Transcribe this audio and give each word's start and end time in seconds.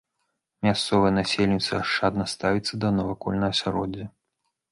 Мясцовае 0.67 1.11
насельніцтва 1.17 1.81
ашчадна 1.83 2.25
ставіцца 2.33 2.73
да 2.85 2.93
навакольнага 2.97 3.53
асяроддзя. 3.59 4.05